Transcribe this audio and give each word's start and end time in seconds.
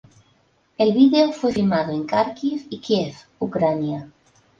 El 0.79 0.93
video 0.95 1.31
fue 1.31 1.53
filmado 1.53 1.93
en 1.93 2.07
Kharkiv 2.07 2.65
y 2.71 2.79
Kiev, 2.79 3.13
Ucrania. 3.37 4.11